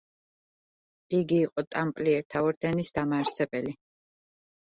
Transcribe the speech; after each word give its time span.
იგი 1.17 1.37
იყო 1.47 1.63
„ტამპლიერთა 1.75 2.41
ორდენის“ 2.47 2.91
დამაარსებელი. 2.97 3.77